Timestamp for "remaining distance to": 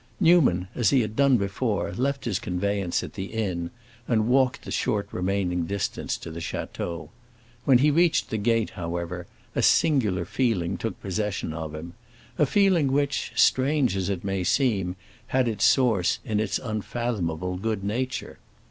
5.11-6.31